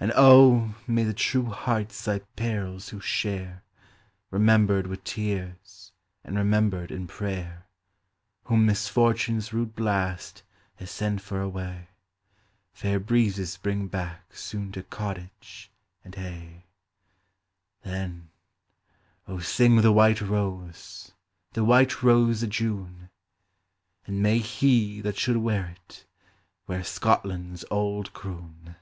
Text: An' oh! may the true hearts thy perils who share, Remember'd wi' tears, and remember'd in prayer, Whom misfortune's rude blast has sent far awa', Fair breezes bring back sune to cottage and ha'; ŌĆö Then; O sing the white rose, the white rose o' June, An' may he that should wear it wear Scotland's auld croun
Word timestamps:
An' 0.00 0.12
oh! 0.16 0.74
may 0.86 1.02
the 1.02 1.14
true 1.14 1.46
hearts 1.46 2.04
thy 2.04 2.18
perils 2.36 2.90
who 2.90 3.00
share, 3.00 3.62
Remember'd 4.30 4.86
wi' 4.86 4.98
tears, 5.02 5.92
and 6.22 6.36
remember'd 6.36 6.90
in 6.90 7.06
prayer, 7.06 7.64
Whom 8.42 8.66
misfortune's 8.66 9.54
rude 9.54 9.74
blast 9.74 10.42
has 10.74 10.90
sent 10.90 11.22
far 11.22 11.40
awa', 11.40 11.88
Fair 12.74 13.00
breezes 13.00 13.56
bring 13.56 13.86
back 13.88 14.34
sune 14.36 14.72
to 14.72 14.82
cottage 14.82 15.70
and 16.04 16.14
ha'; 16.16 16.20
ŌĆö 16.28 16.62
Then; 17.82 18.28
O 19.26 19.38
sing 19.38 19.76
the 19.76 19.90
white 19.90 20.20
rose, 20.20 21.12
the 21.54 21.64
white 21.64 22.02
rose 22.02 22.44
o' 22.44 22.46
June, 22.46 23.08
An' 24.06 24.20
may 24.20 24.36
he 24.36 25.00
that 25.00 25.16
should 25.16 25.38
wear 25.38 25.64
it 25.64 26.04
wear 26.66 26.84
Scotland's 26.84 27.64
auld 27.70 28.12
croun 28.12 28.76